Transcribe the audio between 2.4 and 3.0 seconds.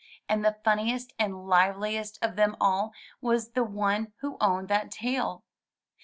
all